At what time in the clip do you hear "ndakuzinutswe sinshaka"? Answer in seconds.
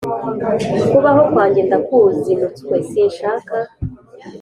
1.67-3.55